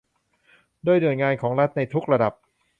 [0.83, 2.33] โดยหน่วยงานของรัฐในทุกระดับ